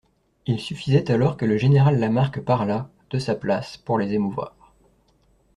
[0.47, 4.73] Il suffisait alors que le général Lamarque parlât, de sa place, pour les émouvoir.